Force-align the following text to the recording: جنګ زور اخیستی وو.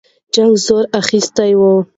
جنګ 0.33 0.51
زور 0.65 0.83
اخیستی 0.99 1.51
وو. 1.59 1.73